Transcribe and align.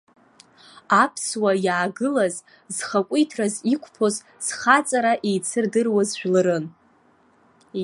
Аԥсуаа, 1.03 1.55
иаагылазар 1.65 2.45
зхақәиҭраз 2.75 3.53
иқәԥоз, 3.73 4.15
зхаҵара 4.45 5.13
еицырдыруаз 5.29 6.09
жәларын. 6.19 6.65